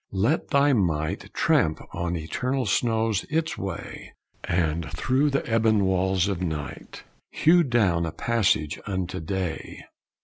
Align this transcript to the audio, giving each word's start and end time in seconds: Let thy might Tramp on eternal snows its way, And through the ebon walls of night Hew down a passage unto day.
Let 0.11 0.47
thy 0.47 0.73
might 0.73 1.31
Tramp 1.31 1.79
on 1.93 2.15
eternal 2.17 2.65
snows 2.65 3.23
its 3.29 3.55
way, 3.55 4.15
And 4.43 4.91
through 4.91 5.29
the 5.29 5.43
ebon 5.55 5.85
walls 5.85 6.27
of 6.27 6.41
night 6.41 7.03
Hew 7.29 7.61
down 7.61 8.07
a 8.07 8.11
passage 8.11 8.79
unto 8.87 9.19
day. 9.19 9.85